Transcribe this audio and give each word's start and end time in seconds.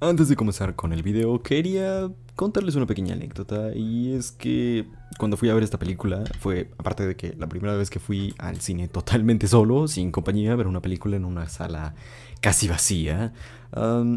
Antes 0.00 0.28
de 0.28 0.36
comenzar 0.36 0.74
con 0.74 0.92
el 0.92 1.02
video, 1.02 1.42
quería 1.42 2.10
contarles 2.34 2.74
una 2.74 2.84
pequeña 2.84 3.14
anécdota 3.14 3.74
y 3.74 4.12
es 4.12 4.30
que 4.30 4.84
cuando 5.18 5.38
fui 5.38 5.48
a 5.48 5.54
ver 5.54 5.62
esta 5.62 5.78
película 5.78 6.22
fue, 6.38 6.68
aparte 6.76 7.06
de 7.06 7.16
que 7.16 7.34
la 7.38 7.46
primera 7.46 7.74
vez 7.74 7.88
que 7.88 7.98
fui 7.98 8.34
al 8.36 8.60
cine 8.60 8.88
totalmente 8.88 9.48
solo, 9.48 9.88
sin 9.88 10.12
compañía, 10.12 10.52
a 10.52 10.56
ver 10.56 10.66
una 10.66 10.82
película 10.82 11.16
en 11.16 11.24
una 11.24 11.48
sala 11.48 11.94
casi 12.42 12.68
vacía, 12.68 13.32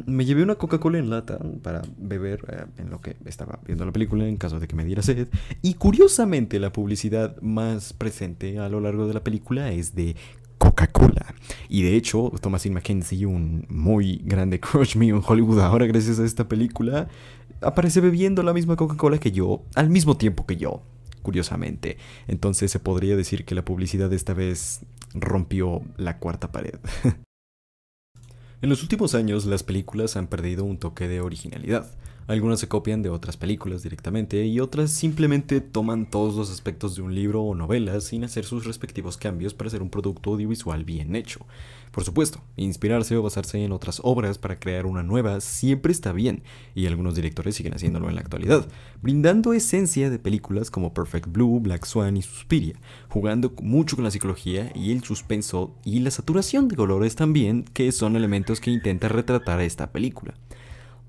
me 0.06 0.26
llevé 0.26 0.44
una 0.44 0.56
Coca-Cola 0.56 1.00
en 1.00 1.10
lata 1.10 1.40
para 1.64 1.82
beber 1.98 2.44
eh, 2.50 2.82
en 2.82 2.90
lo 2.90 3.00
que 3.00 3.16
estaba 3.26 3.60
viendo 3.66 3.86
la 3.86 3.92
película 3.92 4.28
en 4.28 4.36
caso 4.36 4.60
de 4.60 4.68
que 4.68 4.76
me 4.76 4.84
diera 4.84 5.02
sed. 5.02 5.30
Y 5.62 5.76
curiosamente 5.76 6.60
la 6.60 6.74
publicidad 6.74 7.42
más 7.42 7.94
presente 7.94 8.60
a 8.60 8.68
lo 8.68 8.82
largo 8.82 9.08
de 9.08 9.14
la 9.14 9.24
película 9.24 9.72
es 9.72 9.96
de 9.96 10.16
Y 11.70 11.84
de 11.84 11.96
hecho, 11.96 12.32
Thomasin 12.42 12.74
McKenzie, 12.74 13.28
un 13.28 13.66
muy 13.70 14.22
grande 14.26 14.60
crush 14.60 14.96
mío 14.96 15.16
en 15.16 15.24
Hollywood 15.26 15.60
ahora 15.60 15.86
gracias 15.86 16.20
a 16.20 16.26
esta 16.26 16.48
película, 16.48 17.08
aparece 17.62 18.02
bebiendo 18.02 18.42
la 18.44 18.54
misma 18.54 18.76
Coca-Cola 18.76 19.20
que 19.20 19.32
yo, 19.32 19.64
al 19.76 19.90
mismo 19.90 20.18
tiempo 20.18 20.46
que 20.46 20.58
yo, 20.58 20.82
curiosamente. 21.22 21.98
Entonces 22.28 22.72
se 22.72 22.80
podría 22.80 23.16
decir 23.16 23.46
que 23.46 23.56
la 23.56 23.66
publicidad 23.66 24.12
esta 24.14 24.34
vez 24.34 24.82
rompió 25.14 25.84
la 25.98 26.18
cuarta 26.18 26.52
pared. 26.52 26.80
en 28.62 28.70
los 28.70 28.82
últimos 28.82 29.14
años 29.14 29.46
las 29.46 29.64
películas 29.64 30.18
han 30.18 30.28
perdido 30.28 30.64
un 30.64 30.80
toque 30.80 31.08
de 31.08 31.22
originalidad. 31.22 31.92
Algunas 32.30 32.60
se 32.60 32.68
copian 32.68 33.02
de 33.02 33.10
otras 33.10 33.38
películas 33.38 33.82
directamente 33.82 34.46
y 34.46 34.60
otras 34.60 34.92
simplemente 34.92 35.62
toman 35.62 36.08
todos 36.08 36.36
los 36.36 36.52
aspectos 36.52 36.96
de 36.96 37.02
un 37.02 37.16
libro 37.16 37.42
o 37.42 37.56
novela 37.56 38.00
sin 38.02 38.24
hacer 38.24 38.46
sus 38.46 38.66
respectivos 38.66 39.18
cambios 39.18 39.56
para 39.56 39.70
hacer 39.70 39.82
un 39.82 39.90
producto 39.90 40.30
audiovisual 40.30 40.86
bien 40.86 41.16
hecho. 41.16 41.48
Por 41.92 42.04
supuesto, 42.04 42.40
inspirarse 42.56 43.18
o 43.18 43.24
basarse 43.24 43.64
en 43.64 43.72
otras 43.72 44.00
obras 44.04 44.38
para 44.38 44.60
crear 44.60 44.86
una 44.86 45.02
nueva 45.02 45.42
siempre 45.42 45.92
está 45.92 46.12
bien, 46.12 46.44
y 46.76 46.86
algunos 46.86 47.16
directores 47.16 47.56
siguen 47.56 47.74
haciéndolo 47.74 48.10
en 48.10 48.14
la 48.14 48.22
actualidad, 48.22 48.68
brindando 49.02 49.54
esencia 49.54 50.12
de 50.12 50.20
películas 50.20 50.70
como 50.70 50.94
Perfect 50.94 51.30
Blue, 51.32 51.60
Black 51.60 51.88
Swan 51.88 52.16
y 52.16 52.22
Suspiria, 52.22 52.76
jugando 53.08 53.52
mucho 53.64 53.96
con 53.96 54.06
la 54.06 54.12
psicología 54.12 54.72
y 54.76 54.92
el 54.92 55.04
suspenso 55.04 55.74
y 55.84 56.02
la 56.02 56.12
saturación 56.12 56.68
de 56.68 56.76
colores 56.76 57.16
también, 57.16 57.66
que 57.74 57.92
son 57.92 58.16
elementos 58.16 58.62
que 58.62 58.70
intenta 58.70 59.10
retratar 59.10 59.62
esta 59.62 59.92
película. 59.92 60.36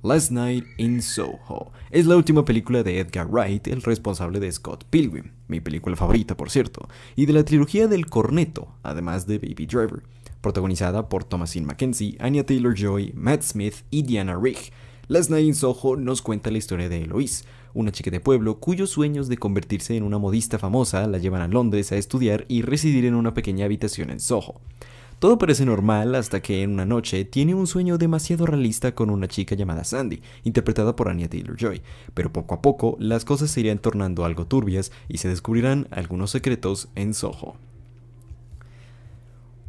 Last 0.03 0.31
Night 0.31 0.65
in 0.79 1.03
Soho. 1.03 1.73
Es 1.91 2.06
la 2.06 2.17
última 2.17 2.47
película 2.47 2.83
de 2.83 3.01
Edgar 3.01 3.29
Wright, 3.31 3.69
el 3.69 3.83
responsable 3.83 4.41
de 4.41 4.51
Scott 4.51 4.84
Pilgrim, 4.89 5.33
mi 5.47 5.61
película 5.61 5.95
favorita 5.95 6.39
por 6.39 6.48
cierto, 6.48 6.89
y 7.17 7.27
de 7.27 7.34
la 7.34 7.45
trilogía 7.45 7.87
del 7.87 8.06
Corneto, 8.06 8.69
además 8.83 9.27
de 9.27 9.39
Baby 9.39 9.67
Driver, 9.67 10.03
protagonizada 10.41 11.11
por 11.11 11.25
Thomasin 11.25 11.67
McKenzie, 11.67 12.17
Anya 12.19 12.47
Taylor-Joy, 12.47 13.12
Matt 13.15 13.43
Smith 13.43 13.75
y 13.91 14.03
Diana 14.03 14.39
Rigg. 14.41 14.73
Last 15.09 15.28
Night 15.28 15.45
in 15.45 15.55
Soho 15.55 15.97
nos 15.97 16.23
cuenta 16.23 16.51
la 16.51 16.56
historia 16.56 16.89
de 16.89 17.03
Eloise, 17.03 17.45
una 17.75 17.93
chica 17.93 18.11
de 18.11 18.21
pueblo 18.21 18.59
cuyos 18.59 18.89
sueños 18.89 19.28
de 19.28 19.37
convertirse 19.37 19.98
en 19.98 20.05
una 20.05 20.17
modista 20.17 20.59
famosa 20.59 21.06
la 21.09 21.19
llevan 21.19 21.43
a 21.43 21.48
Londres 21.48 21.93
a 21.93 21.97
estudiar 21.97 22.47
y 22.48 22.62
residir 22.62 23.05
en 23.05 23.15
una 23.15 23.34
pequeña 23.34 23.67
habitación 23.67 24.09
en 24.09 24.21
Soho. 24.21 24.62
Todo 25.21 25.37
parece 25.37 25.67
normal 25.67 26.15
hasta 26.15 26.41
que 26.41 26.63
en 26.63 26.71
una 26.71 26.87
noche 26.87 27.27
tiene 27.27 27.55
un 27.55 27.67
sueño 27.67 27.99
demasiado 27.99 28.47
realista 28.47 28.95
con 28.95 29.11
una 29.11 29.29
chica 29.29 29.55
llamada 29.55 29.85
Sandy, 29.85 30.23
interpretada 30.45 30.97
por 30.97 31.11
Anya 31.11 31.29
Taylor-Joy, 31.29 31.83
pero 32.15 32.33
poco 32.33 32.55
a 32.55 32.62
poco 32.62 32.97
las 32.99 33.27
cosas 33.27 33.51
se 33.51 33.61
irán 33.61 33.81
tornando 33.81 34.25
algo 34.25 34.47
turbias 34.47 34.93
y 35.09 35.19
se 35.19 35.29
descubrirán 35.29 35.89
algunos 35.91 36.31
secretos 36.31 36.89
en 36.95 37.12
Soho. 37.12 37.59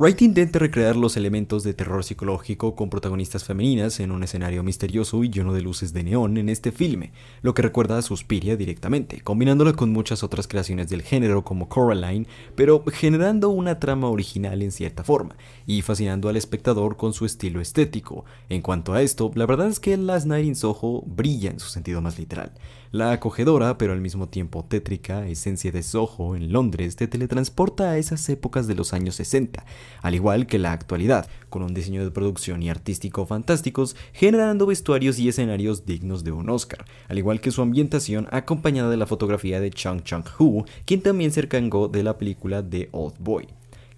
Wright 0.01 0.19
intenta 0.23 0.57
recrear 0.57 0.95
los 0.95 1.15
elementos 1.15 1.61
de 1.61 1.75
terror 1.75 2.03
psicológico 2.03 2.73
con 2.73 2.89
protagonistas 2.89 3.43
femeninas 3.43 3.99
en 3.99 4.11
un 4.11 4.23
escenario 4.23 4.63
misterioso 4.63 5.23
y 5.23 5.29
lleno 5.29 5.53
de 5.53 5.61
luces 5.61 5.93
de 5.93 6.03
neón 6.03 6.37
en 6.37 6.49
este 6.49 6.71
filme, 6.71 7.11
lo 7.43 7.53
que 7.53 7.61
recuerda 7.61 7.99
a 7.99 8.01
Suspiria 8.01 8.57
directamente, 8.57 9.21
combinándola 9.21 9.73
con 9.73 9.91
muchas 9.91 10.23
otras 10.23 10.47
creaciones 10.47 10.89
del 10.89 11.03
género 11.03 11.43
como 11.43 11.69
Coraline, 11.69 12.25
pero 12.55 12.83
generando 12.91 13.49
una 13.49 13.79
trama 13.79 14.09
original 14.09 14.63
en 14.63 14.71
cierta 14.71 15.03
forma, 15.03 15.35
y 15.67 15.83
fascinando 15.83 16.29
al 16.29 16.35
espectador 16.35 16.97
con 16.97 17.13
su 17.13 17.27
estilo 17.27 17.61
estético. 17.61 18.25
En 18.49 18.63
cuanto 18.63 18.93
a 18.93 19.03
esto, 19.03 19.31
la 19.35 19.45
verdad 19.45 19.67
es 19.67 19.79
que 19.79 19.97
Last 19.97 20.25
Night 20.25 20.47
in 20.47 20.55
Soho 20.55 21.03
brilla 21.05 21.51
en 21.51 21.59
su 21.59 21.69
sentido 21.69 22.01
más 22.01 22.17
literal. 22.17 22.53
La 22.91 23.13
acogedora, 23.13 23.77
pero 23.77 23.93
al 23.93 24.01
mismo 24.01 24.27
tiempo 24.27 24.65
tétrica, 24.65 25.25
esencia 25.25 25.71
de 25.71 25.81
Soho 25.81 26.35
en 26.35 26.51
Londres 26.51 26.97
te 26.97 27.07
teletransporta 27.07 27.91
a 27.91 27.97
esas 27.97 28.27
épocas 28.27 28.67
de 28.67 28.75
los 28.75 28.91
años 28.91 29.15
60, 29.15 29.63
al 30.01 30.15
igual 30.15 30.47
que 30.47 30.59
la 30.59 30.71
actualidad, 30.71 31.27
con 31.49 31.63
un 31.63 31.73
diseño 31.73 32.03
de 32.03 32.11
producción 32.11 32.63
y 32.63 32.69
artístico 32.69 33.25
fantásticos, 33.25 33.95
generando 34.13 34.65
vestuarios 34.65 35.19
y 35.19 35.29
escenarios 35.29 35.85
dignos 35.85 36.23
de 36.23 36.31
un 36.31 36.49
Oscar, 36.49 36.85
al 37.07 37.17
igual 37.17 37.41
que 37.41 37.51
su 37.51 37.61
ambientación 37.61 38.27
acompañada 38.31 38.89
de 38.89 38.97
la 38.97 39.07
fotografía 39.07 39.59
de 39.59 39.71
Chung 39.71 40.01
Hu, 40.39 40.65
quien 40.85 41.01
también 41.01 41.31
se 41.31 41.41
encargó 41.41 41.87
de 41.87 42.03
la 42.03 42.17
película 42.17 42.67
The 42.67 42.89
Old 42.91 43.15
Boy 43.19 43.47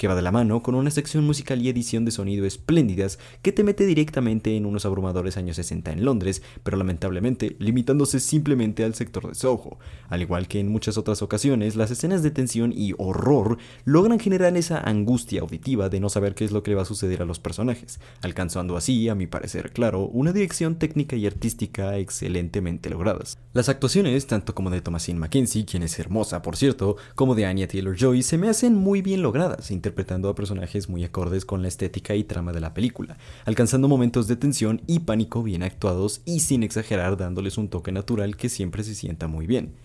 que 0.04 0.10
va 0.10 0.16
de 0.16 0.22
la 0.22 0.34
mano 0.34 0.62
con 0.62 0.76
una 0.76 0.92
sección 0.92 1.24
musical 1.24 1.62
y 1.62 1.70
edición 1.70 2.04
de 2.04 2.12
sonido 2.12 2.46
espléndidas 2.46 3.20
que 3.42 3.54
te 3.54 3.64
mete 3.64 3.86
directamente 3.86 4.58
en 4.58 4.66
unos 4.66 4.86
abrumadores 4.86 5.38
años 5.38 5.56
60 5.56 5.94
en 5.94 6.04
Londres, 6.04 6.42
pero 6.62 6.76
lamentablemente 6.76 7.56
limitándose 7.58 8.20
simplemente 8.20 8.84
al 8.84 8.96
sector 8.96 9.30
de 9.30 9.34
Soho. 9.34 9.80
Al 10.10 10.22
igual 10.22 10.50
que 10.50 10.60
en 10.60 10.68
muchas 10.68 10.98
otras 10.98 11.22
ocasiones, 11.22 11.78
las 11.78 11.90
escenas 11.90 12.22
de 12.22 12.32
tensión 12.32 12.74
y 12.76 12.94
horror 12.98 13.60
logran 13.86 14.20
generar 14.20 14.58
esa 14.58 14.82
angustia 14.82 15.40
auditiva 15.40 15.88
de 15.88 16.02
no 16.02 16.10
saber 16.10 16.36
qué 16.36 16.44
es 16.44 16.52
lo 16.52 16.64
que 16.64 16.72
le 16.72 16.76
va 16.76 16.82
a 16.82 16.86
suceder 16.86 17.22
a 17.22 17.26
los 17.26 17.40
personajes, 17.40 18.02
alcanzando 18.24 18.76
así, 18.76 19.08
a 19.08 19.16
mi 19.16 19.26
parecer 19.26 19.72
claro, 19.72 20.08
una 20.08 20.34
dirección 20.34 20.76
técnica 20.76 21.16
y 21.16 21.28
artística 21.28 21.98
excelentemente 21.98 22.90
logradas. 22.90 23.38
Las 23.54 23.70
actuaciones, 23.70 24.28
tanto 24.28 24.54
como 24.54 24.70
de 24.70 24.82
Thomasin 24.82 25.18
McKenzie, 25.18 25.64
quien 25.64 25.84
es 25.84 25.98
hermosa 25.98 26.42
por 26.42 26.58
cierto, 26.58 26.98
como 27.16 27.36
de 27.36 27.46
Anya 27.46 27.70
Taylor-Joy, 27.70 28.22
se 28.22 28.38
me 28.38 28.50
hacen 28.50 28.76
muy 28.76 29.02
bien 29.02 29.22
logradas, 29.22 29.72
interpretando 29.94 30.28
a 30.28 30.34
personajes 30.34 30.90
muy 30.90 31.04
acordes 31.04 31.46
con 31.46 31.62
la 31.62 31.68
estética 31.68 32.16
y 32.16 32.24
trama 32.24 32.52
de 32.52 32.60
la 32.60 32.74
película, 32.74 33.16
alcanzando 33.46 33.88
momentos 33.88 34.28
de 34.28 34.36
tensión 34.36 34.82
y 34.88 35.02
pánico 35.02 35.44
bien 35.44 35.62
actuados 35.62 36.22
y 36.26 36.40
sin 36.40 36.64
exagerar 36.64 37.16
dándoles 37.16 37.60
un 37.60 37.70
toque 37.70 37.92
natural 37.92 38.36
que 38.36 38.50
siempre 38.50 38.84
se 38.84 38.96
sienta 38.96 39.28
muy 39.28 39.46
bien. 39.46 39.76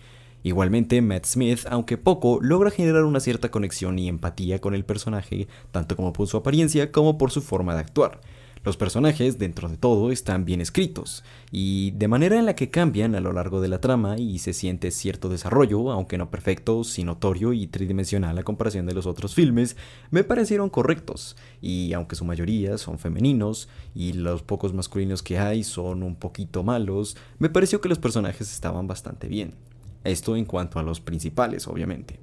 Igualmente, 0.42 1.02
Matt 1.02 1.26
Smith, 1.26 1.66
aunque 1.68 1.98
poco, 1.98 2.38
logra 2.40 2.70
generar 2.70 3.04
una 3.04 3.20
cierta 3.20 3.50
conexión 3.50 3.98
y 3.98 4.08
empatía 4.08 4.62
con 4.62 4.74
el 4.74 4.86
personaje, 4.86 5.46
tanto 5.72 5.94
como 5.94 6.14
por 6.14 6.26
su 6.26 6.38
apariencia 6.38 6.90
como 6.90 7.18
por 7.18 7.30
su 7.30 7.42
forma 7.42 7.74
de 7.74 7.80
actuar. 7.80 8.22
Los 8.68 8.76
personajes, 8.76 9.38
dentro 9.38 9.70
de 9.70 9.78
todo, 9.78 10.12
están 10.12 10.44
bien 10.44 10.60
escritos, 10.60 11.24
y 11.50 11.92
de 11.92 12.06
manera 12.06 12.38
en 12.38 12.44
la 12.44 12.54
que 12.54 12.68
cambian 12.68 13.14
a 13.14 13.20
lo 13.20 13.32
largo 13.32 13.62
de 13.62 13.68
la 13.68 13.80
trama 13.80 14.18
y 14.18 14.40
se 14.40 14.52
siente 14.52 14.90
cierto 14.90 15.30
desarrollo, 15.30 15.90
aunque 15.90 16.18
no 16.18 16.30
perfecto, 16.30 16.84
sí 16.84 17.02
notorio 17.02 17.54
y 17.54 17.66
tridimensional 17.66 18.36
a 18.36 18.42
comparación 18.42 18.84
de 18.84 18.92
los 18.92 19.06
otros 19.06 19.34
filmes, 19.34 19.78
me 20.10 20.22
parecieron 20.22 20.68
correctos, 20.68 21.34
y 21.62 21.94
aunque 21.94 22.14
su 22.14 22.26
mayoría 22.26 22.76
son 22.76 22.98
femeninos, 22.98 23.70
y 23.94 24.12
los 24.12 24.42
pocos 24.42 24.74
masculinos 24.74 25.22
que 25.22 25.38
hay 25.38 25.64
son 25.64 26.02
un 26.02 26.16
poquito 26.16 26.62
malos, 26.62 27.16
me 27.38 27.48
pareció 27.48 27.80
que 27.80 27.88
los 27.88 27.98
personajes 27.98 28.52
estaban 28.52 28.86
bastante 28.86 29.28
bien. 29.28 29.54
Esto 30.04 30.36
en 30.36 30.44
cuanto 30.44 30.78
a 30.78 30.82
los 30.82 31.00
principales, 31.00 31.66
obviamente. 31.68 32.20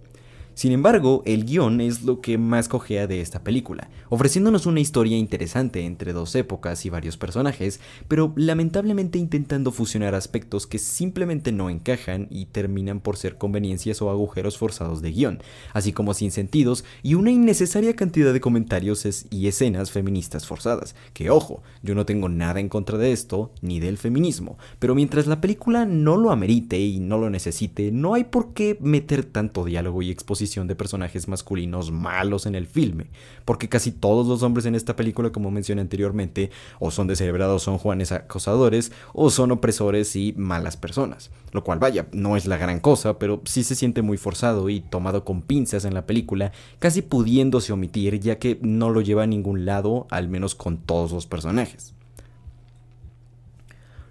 Sin 0.56 0.72
embargo, 0.72 1.22
el 1.26 1.44
guion 1.44 1.82
es 1.82 2.04
lo 2.04 2.22
que 2.22 2.38
más 2.38 2.70
cojea 2.70 3.08
de 3.08 3.20
esta 3.20 3.44
película, 3.44 3.90
ofreciéndonos 4.08 4.66
una 4.66 4.80
historia 4.80 5.18
interesante 5.18 5.84
entre 5.84 6.14
dos 6.14 6.34
épocas 6.34 6.86
y 6.86 6.90
varios 6.90 7.18
personajes, 7.18 7.82
pero 8.08 8.32
lamentablemente 8.38 9.20
intentando 9.20 9.74
fusionar 9.74 10.16
aspectos 10.16 10.66
que 10.66 10.80
simplemente 10.80 11.52
no 11.52 11.70
encajan 11.70 12.28
y 12.30 12.46
terminan 12.46 13.02
por 13.02 13.18
ser 13.18 13.38
conveniencias 13.38 14.02
o 14.02 14.10
agujeros 14.10 14.58
forzados 14.58 15.02
de 15.02 15.12
guion, 15.12 15.40
así 15.74 15.92
como 15.92 16.14
sin 16.14 16.32
sentidos 16.32 16.86
y 17.04 17.16
una 17.16 17.32
innecesaria 17.32 17.94
cantidad 17.98 18.32
de 18.32 18.40
comentarios 18.40 19.26
y 19.30 19.48
escenas 19.48 19.92
feministas 19.92 20.48
forzadas, 20.48 20.96
que 21.12 21.30
ojo, 21.32 21.64
yo 21.84 21.96
no 21.96 22.06
tengo 22.06 22.30
nada 22.30 22.62
en 22.62 22.70
contra 22.70 22.98
de 22.98 23.12
esto, 23.12 23.52
ni 23.62 23.82
del 23.82 23.98
feminismo, 23.98 24.58
pero 24.80 24.96
mientras 24.96 25.28
la 25.28 25.42
película 25.42 25.84
no 25.84 26.16
lo 26.16 26.32
amerite 26.32 26.80
y 26.80 27.02
no 27.02 27.18
lo 27.18 27.30
necesite, 27.30 27.92
no 27.92 28.14
hay 28.14 28.24
por 28.24 28.54
qué 28.54 28.78
meter 28.80 29.26
tanto 29.26 29.66
diálogo 29.66 30.02
y 30.02 30.12
exposición 30.12 30.45
de 30.46 30.76
personajes 30.76 31.28
masculinos 31.28 31.92
malos 31.92 32.46
en 32.46 32.56
el 32.56 32.68
filme, 32.68 33.08
porque 33.46 33.70
casi 33.70 33.92
todos 33.92 34.28
los 34.28 34.44
hombres 34.44 34.66
en 34.66 34.76
esta 34.76 34.96
película, 34.96 35.32
como 35.32 35.52
mencioné 35.52 35.82
anteriormente, 35.82 36.52
o 36.80 36.92
son 36.92 37.08
descerebrados, 37.08 37.64
son 37.64 37.78
juanes 37.78 38.12
acosadores, 38.12 38.92
o 39.14 39.30
son 39.30 39.52
opresores 39.52 40.16
y 40.16 40.34
malas 40.38 40.78
personas. 40.78 41.32
Lo 41.52 41.64
cual, 41.64 41.80
vaya, 41.80 42.08
no 42.12 42.38
es 42.38 42.46
la 42.46 42.58
gran 42.58 42.80
cosa, 42.80 43.18
pero 43.18 43.42
sí 43.46 43.64
se 43.64 43.76
siente 43.76 44.02
muy 44.02 44.18
forzado 44.18 44.70
y 44.70 44.82
tomado 44.82 45.24
con 45.24 45.42
pinzas 45.42 45.86
en 45.86 45.94
la 45.94 46.06
película, 46.06 46.52
casi 46.80 47.02
pudiéndose 47.02 47.74
omitir, 47.74 48.20
ya 48.20 48.38
que 48.38 48.60
no 48.62 48.90
lo 48.90 49.02
lleva 49.02 49.24
a 49.24 49.28
ningún 49.28 49.66
lado, 49.66 50.08
al 50.10 50.28
menos 50.28 50.56
con 50.56 50.78
todos 50.78 51.12
los 51.12 51.28
personajes. 51.28 51.94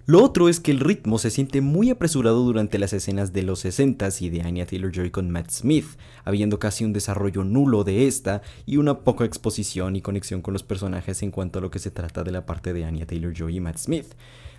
Lo 0.07 0.23
otro 0.23 0.49
es 0.49 0.59
que 0.59 0.69
el 0.69 0.81
ritmo 0.81 1.17
se 1.17 1.31
siente 1.31 1.61
muy 1.61 1.89
apresurado 1.89 2.43
durante 2.43 2.77
las 2.77 2.93
escenas 2.93 3.33
de 3.33 3.41
los 3.41 3.65
60s 3.65 4.21
y 4.21 4.29
de 4.29 4.43
Anya 4.43 4.67
Taylor-Joy 4.67 5.09
con 5.09 5.31
Matt 5.31 5.49
Smith, 5.49 5.97
habiendo 6.23 6.59
casi 6.59 6.85
un 6.85 6.93
desarrollo 6.93 7.43
nulo 7.43 7.83
de 7.83 8.05
esta 8.05 8.43
y 8.67 8.77
una 8.77 8.99
poca 8.99 9.25
exposición 9.25 9.95
y 9.95 10.03
conexión 10.03 10.43
con 10.43 10.53
los 10.53 10.61
personajes 10.61 11.23
en 11.23 11.31
cuanto 11.31 11.57
a 11.57 11.61
lo 11.63 11.71
que 11.71 11.79
se 11.79 11.89
trata 11.89 12.23
de 12.23 12.29
la 12.29 12.45
parte 12.45 12.71
de 12.71 12.85
Anya 12.85 13.07
Taylor-Joy 13.07 13.55
y 13.55 13.59
Matt 13.59 13.79
Smith. 13.79 14.13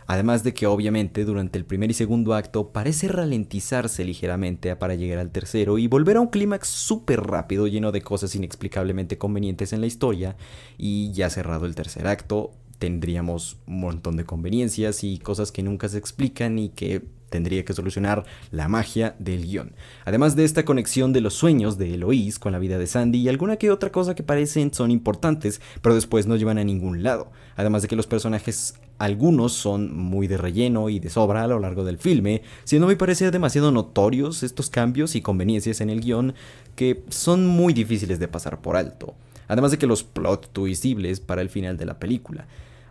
Además 0.08 0.42
de 0.42 0.52
que 0.52 0.66
obviamente 0.66 1.24
durante 1.24 1.58
el 1.58 1.64
primer 1.64 1.92
y 1.92 1.94
segundo 1.94 2.34
acto 2.34 2.72
parece 2.72 3.06
ralentizarse 3.06 4.04
ligeramente 4.04 4.74
para 4.74 4.96
llegar 4.96 5.20
al 5.20 5.30
tercero 5.30 5.78
y 5.78 5.86
volver 5.86 6.16
a 6.16 6.22
un 6.22 6.28
clímax 6.28 6.66
súper 6.66 7.20
rápido 7.20 7.68
lleno 7.68 7.92
de 7.92 8.02
cosas 8.02 8.34
inexplicablemente 8.34 9.16
convenientes 9.16 9.72
en 9.72 9.80
la 9.80 9.86
historia 9.86 10.36
y 10.76 11.12
ya 11.12 11.30
cerrado 11.30 11.66
el 11.66 11.76
tercer 11.76 12.08
acto 12.08 12.50
tendríamos 12.78 13.56
un 13.66 13.80
montón 13.80 14.16
de 14.16 14.24
conveniencias 14.24 15.04
y 15.04 15.18
cosas 15.18 15.52
que 15.52 15.62
nunca 15.62 15.88
se 15.88 15.98
explican 15.98 16.58
y 16.58 16.68
que 16.70 17.02
tendría 17.30 17.64
que 17.64 17.72
solucionar 17.72 18.24
la 18.50 18.68
magia 18.68 19.16
del 19.18 19.46
guion. 19.46 19.72
Además 20.04 20.36
de 20.36 20.44
esta 20.44 20.64
conexión 20.64 21.12
de 21.12 21.20
los 21.20 21.34
sueños 21.34 21.76
de 21.78 21.94
Eloise 21.94 22.38
con 22.38 22.52
la 22.52 22.58
vida 22.58 22.78
de 22.78 22.86
Sandy 22.86 23.18
y 23.18 23.28
alguna 23.28 23.56
que 23.56 23.70
otra 23.70 23.90
cosa 23.90 24.14
que 24.14 24.22
parecen 24.22 24.72
son 24.72 24.90
importantes, 24.90 25.60
pero 25.82 25.94
después 25.94 26.26
no 26.26 26.36
llevan 26.36 26.58
a 26.58 26.64
ningún 26.64 27.02
lado. 27.02 27.30
Además 27.56 27.82
de 27.82 27.88
que 27.88 27.96
los 27.96 28.06
personajes 28.06 28.74
algunos 28.98 29.52
son 29.52 29.94
muy 29.94 30.26
de 30.26 30.38
relleno 30.38 30.88
y 30.88 31.00
de 31.00 31.10
sobra 31.10 31.42
a 31.42 31.48
lo 31.48 31.58
largo 31.58 31.84
del 31.84 31.98
filme, 31.98 32.42
siendo 32.64 32.86
me 32.86 32.96
parece 32.96 33.30
demasiado 33.30 33.72
notorios 33.72 34.42
estos 34.42 34.70
cambios 34.70 35.14
y 35.14 35.20
conveniencias 35.20 35.80
en 35.80 35.90
el 35.90 36.00
guion 36.00 36.34
que 36.76 37.04
son 37.08 37.46
muy 37.46 37.72
difíciles 37.72 38.18
de 38.18 38.28
pasar 38.28 38.60
por 38.60 38.76
alto. 38.76 39.14
Además 39.48 39.70
de 39.70 39.78
que 39.78 39.86
los 39.86 40.04
plot 40.04 40.52
twisibles 40.52 41.20
para 41.20 41.42
el 41.42 41.50
final 41.50 41.76
de 41.76 41.86
la 41.86 41.98
película 41.98 42.46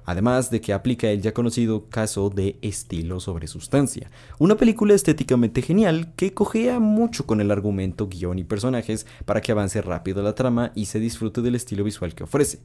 además 0.05 0.49
de 0.51 0.61
que 0.61 0.73
aplica 0.73 1.09
el 1.09 1.21
ya 1.21 1.33
conocido 1.33 1.89
caso 1.89 2.29
de 2.29 2.57
estilo 2.61 3.19
sobre 3.19 3.47
sustancia, 3.47 4.11
una 4.39 4.55
película 4.55 4.93
estéticamente 4.93 5.61
genial 5.61 6.13
que 6.15 6.33
cogea 6.33 6.79
mucho 6.79 7.25
con 7.25 7.41
el 7.41 7.51
argumento, 7.51 8.07
guion 8.07 8.39
y 8.39 8.43
personajes 8.43 9.05
para 9.25 9.41
que 9.41 9.51
avance 9.51 9.81
rápido 9.81 10.21
la 10.21 10.35
trama 10.35 10.71
y 10.75 10.85
se 10.85 10.99
disfrute 10.99 11.41
del 11.41 11.55
estilo 11.55 11.83
visual 11.83 12.13
que 12.13 12.23
ofrece. 12.23 12.59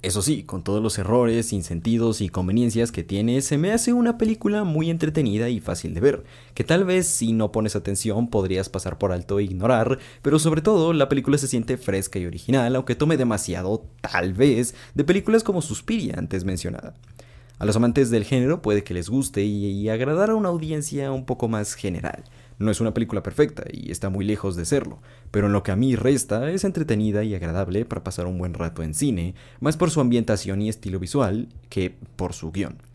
Eso 0.00 0.22
sí, 0.22 0.44
con 0.44 0.62
todos 0.62 0.80
los 0.80 0.96
errores, 0.96 1.52
insentidos 1.52 2.20
y 2.20 2.28
conveniencias 2.28 2.92
que 2.92 3.02
tiene, 3.02 3.40
se 3.40 3.58
me 3.58 3.72
hace 3.72 3.92
una 3.92 4.16
película 4.16 4.62
muy 4.62 4.90
entretenida 4.90 5.48
y 5.48 5.58
fácil 5.58 5.92
de 5.92 6.00
ver, 6.00 6.24
que 6.54 6.62
tal 6.62 6.84
vez 6.84 7.08
si 7.08 7.32
no 7.32 7.50
pones 7.50 7.74
atención 7.74 8.28
podrías 8.28 8.68
pasar 8.68 8.96
por 8.96 9.10
alto 9.10 9.40
e 9.40 9.42
ignorar, 9.42 9.98
pero 10.22 10.38
sobre 10.38 10.62
todo 10.62 10.92
la 10.92 11.08
película 11.08 11.36
se 11.36 11.48
siente 11.48 11.76
fresca 11.76 12.20
y 12.20 12.26
original, 12.26 12.76
aunque 12.76 12.94
tome 12.94 13.16
demasiado, 13.16 13.86
tal 14.00 14.34
vez, 14.34 14.76
de 14.94 15.02
películas 15.02 15.42
como 15.42 15.62
Suspiria 15.62 16.14
antes 16.16 16.44
mencionada. 16.44 16.94
A 17.58 17.66
los 17.66 17.74
amantes 17.74 18.08
del 18.10 18.22
género 18.22 18.62
puede 18.62 18.84
que 18.84 18.94
les 18.94 19.08
guste 19.08 19.42
y, 19.42 19.64
y 19.66 19.88
agradar 19.88 20.30
a 20.30 20.36
una 20.36 20.50
audiencia 20.50 21.10
un 21.10 21.24
poco 21.24 21.48
más 21.48 21.74
general. 21.74 22.22
No 22.58 22.70
es 22.70 22.80
una 22.80 22.92
película 22.92 23.22
perfecta 23.22 23.64
y 23.72 23.90
está 23.90 24.08
muy 24.08 24.24
lejos 24.24 24.56
de 24.56 24.64
serlo, 24.64 24.98
pero 25.30 25.46
en 25.46 25.52
lo 25.52 25.62
que 25.62 25.70
a 25.70 25.76
mí 25.76 25.94
resta 25.94 26.50
es 26.50 26.64
entretenida 26.64 27.22
y 27.22 27.34
agradable 27.34 27.84
para 27.84 28.02
pasar 28.02 28.26
un 28.26 28.38
buen 28.38 28.54
rato 28.54 28.82
en 28.82 28.94
cine, 28.94 29.34
más 29.60 29.76
por 29.76 29.90
su 29.90 30.00
ambientación 30.00 30.60
y 30.62 30.68
estilo 30.68 30.98
visual 30.98 31.48
que 31.68 31.94
por 32.16 32.32
su 32.32 32.50
guion. 32.50 32.87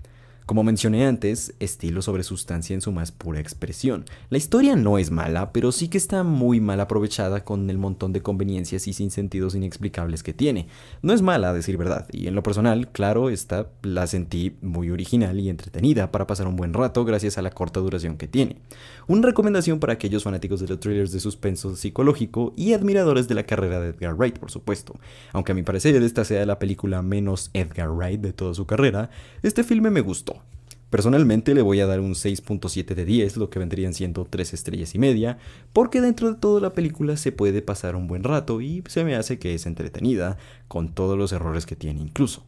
Como 0.45 0.63
mencioné 0.63 1.05
antes, 1.05 1.53
estilo 1.61 2.01
sobre 2.01 2.23
sustancia 2.23 2.73
en 2.73 2.81
su 2.81 2.91
más 2.91 3.13
pura 3.13 3.39
expresión. 3.39 4.03
La 4.29 4.37
historia 4.37 4.75
no 4.75 4.97
es 4.97 5.09
mala, 5.09 5.53
pero 5.53 5.71
sí 5.71 5.87
que 5.87 5.97
está 5.97 6.23
muy 6.23 6.59
mal 6.59 6.81
aprovechada 6.81 7.45
con 7.45 7.69
el 7.69 7.77
montón 7.77 8.11
de 8.11 8.21
conveniencias 8.21 8.87
y 8.89 8.93
sin 8.93 9.09
sentidos 9.09 9.55
inexplicables 9.55 10.21
que 10.21 10.33
tiene. 10.33 10.67
No 11.01 11.13
es 11.13 11.21
mala, 11.21 11.51
a 11.51 11.53
decir 11.53 11.77
verdad, 11.77 12.07
y 12.11 12.27
en 12.27 12.35
lo 12.35 12.43
personal, 12.43 12.91
claro, 12.91 13.29
esta 13.29 13.69
la 13.83 14.05
sentí 14.05 14.57
muy 14.61 14.89
original 14.89 15.39
y 15.39 15.47
entretenida 15.47 16.11
para 16.11 16.27
pasar 16.27 16.45
un 16.47 16.57
buen 16.57 16.73
rato 16.73 17.05
gracias 17.05 17.37
a 17.37 17.41
la 17.41 17.51
corta 17.51 17.79
duración 17.79 18.17
que 18.17 18.27
tiene. 18.27 18.57
Una 19.07 19.27
recomendación 19.27 19.79
para 19.79 19.93
aquellos 19.93 20.23
fanáticos 20.23 20.59
de 20.59 20.67
los 20.67 20.79
thrillers 20.81 21.13
de 21.13 21.21
suspenso 21.21 21.77
psicológico 21.77 22.53
y 22.57 22.73
admiradores 22.73 23.29
de 23.29 23.35
la 23.35 23.43
carrera 23.43 23.79
de 23.79 23.89
Edgar 23.89 24.15
Wright, 24.15 24.39
por 24.39 24.51
supuesto. 24.51 24.99
Aunque 25.31 25.53
a 25.53 25.55
mi 25.55 25.63
parecer 25.63 25.95
esta 25.95 26.25
sea 26.25 26.45
la 26.45 26.59
película 26.59 27.01
menos 27.01 27.49
Edgar 27.53 27.89
Wright 27.89 28.19
de 28.19 28.33
toda 28.33 28.53
su 28.53 28.65
carrera, 28.65 29.09
este 29.41 29.63
filme 29.63 29.89
me 29.89 30.01
gustó 30.01 30.32
Personalmente 30.93 31.55
le 31.55 31.63
voy 31.63 31.79
a 31.79 31.87
dar 31.87 31.99
un 32.01 32.13
6.7 32.13 32.93
de 32.93 33.03
10, 33.03 33.37
lo 33.37 33.49
que 33.49 33.57
vendrían 33.57 33.95
siendo 33.95 34.27
3 34.29 34.53
estrellas 34.53 34.93
y 34.93 34.99
media, 34.99 35.39
porque 35.73 36.01
dentro 36.01 36.31
de 36.31 36.39
toda 36.39 36.61
la 36.61 36.73
película 36.73 37.17
se 37.17 37.31
puede 37.31 37.63
pasar 37.63 37.95
un 37.95 38.05
buen 38.05 38.23
rato 38.23 38.61
y 38.61 38.83
se 38.87 39.03
me 39.03 39.15
hace 39.15 39.39
que 39.39 39.55
es 39.55 39.65
entretenida, 39.65 40.37
con 40.67 40.93
todos 40.93 41.17
los 41.17 41.31
errores 41.31 41.65
que 41.65 41.75
tiene 41.75 41.99
incluso. 41.99 42.45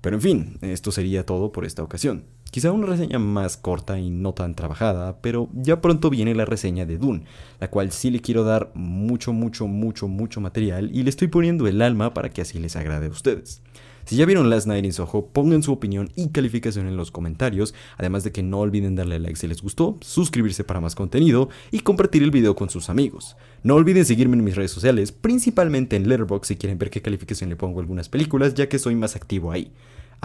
Pero 0.00 0.16
en 0.16 0.22
fin, 0.22 0.58
esto 0.62 0.90
sería 0.90 1.24
todo 1.24 1.52
por 1.52 1.64
esta 1.64 1.84
ocasión. 1.84 2.24
Quizá 2.50 2.72
una 2.72 2.86
reseña 2.86 3.18
más 3.18 3.56
corta 3.56 3.98
y 3.98 4.08
no 4.08 4.32
tan 4.32 4.54
trabajada, 4.54 5.18
pero 5.20 5.48
ya 5.52 5.80
pronto 5.80 6.08
viene 6.08 6.34
la 6.34 6.46
reseña 6.46 6.86
de 6.86 6.96
Dune, 6.96 7.24
la 7.60 7.68
cual 7.68 7.92
sí 7.92 8.10
le 8.10 8.20
quiero 8.20 8.44
dar 8.44 8.70
mucho, 8.74 9.32
mucho, 9.32 9.66
mucho, 9.66 10.08
mucho 10.08 10.40
material 10.40 10.90
y 10.94 11.02
le 11.02 11.10
estoy 11.10 11.28
poniendo 11.28 11.66
el 11.66 11.82
alma 11.82 12.14
para 12.14 12.30
que 12.30 12.40
así 12.40 12.58
les 12.58 12.76
agrade 12.76 13.06
a 13.06 13.10
ustedes. 13.10 13.60
Si 14.06 14.14
ya 14.14 14.24
vieron 14.24 14.48
Last 14.48 14.68
Night 14.68 14.84
in 14.84 14.92
Soho, 14.92 15.26
pongan 15.32 15.64
su 15.64 15.72
opinión 15.72 16.10
y 16.14 16.28
calificación 16.28 16.86
en 16.86 16.96
los 16.96 17.10
comentarios, 17.10 17.74
además 17.98 18.22
de 18.22 18.30
que 18.30 18.44
no 18.44 18.60
olviden 18.60 18.94
darle 18.94 19.18
like 19.18 19.34
si 19.34 19.48
les 19.48 19.60
gustó, 19.60 19.98
suscribirse 20.00 20.62
para 20.62 20.80
más 20.80 20.94
contenido 20.94 21.48
y 21.72 21.80
compartir 21.80 22.22
el 22.22 22.30
video 22.30 22.54
con 22.54 22.70
sus 22.70 22.88
amigos. 22.88 23.36
No 23.64 23.74
olviden 23.74 24.04
seguirme 24.04 24.36
en 24.36 24.44
mis 24.44 24.54
redes 24.54 24.70
sociales, 24.70 25.10
principalmente 25.10 25.96
en 25.96 26.08
Letterboxd 26.08 26.46
si 26.46 26.56
quieren 26.56 26.78
ver 26.78 26.90
qué 26.90 27.02
calificación 27.02 27.50
le 27.50 27.56
pongo 27.56 27.80
a 27.80 27.82
algunas 27.82 28.08
películas, 28.08 28.54
ya 28.54 28.68
que 28.68 28.78
soy 28.78 28.94
más 28.94 29.16
activo 29.16 29.50
ahí. 29.50 29.72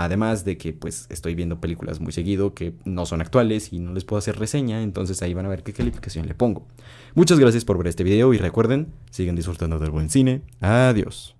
Además 0.04 0.46
de 0.46 0.58
que 0.58 0.74
pues 0.74 1.08
estoy 1.10 1.36
viendo 1.36 1.60
películas 1.60 2.00
muy 2.00 2.12
seguido 2.12 2.54
que 2.54 2.74
no 2.86 3.06
son 3.06 3.22
actuales 3.22 3.74
y 3.74 3.80
no 3.80 3.94
les 3.94 4.06
puedo 4.06 4.20
hacer 4.20 4.38
reseña, 4.38 4.82
entonces 4.82 5.22
ahí 5.22 5.34
van 5.34 5.46
a 5.46 5.50
ver 5.50 5.64
qué 5.64 5.74
calificación 5.74 6.28
le 6.28 6.36
pongo. 6.36 6.68
Muchas 7.14 7.40
gracias 7.40 7.66
por 7.66 7.78
ver 7.78 7.88
este 7.88 8.04
video 8.04 8.34
y 8.34 8.38
recuerden, 8.38 8.94
siguen 9.10 9.36
disfrutando 9.36 9.80
del 9.80 9.92
buen 9.92 10.10
cine. 10.10 10.42
Adiós. 10.60 11.36